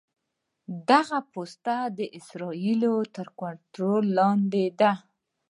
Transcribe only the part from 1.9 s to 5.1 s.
د اسرائیلو تر کنټرول لاندې دي.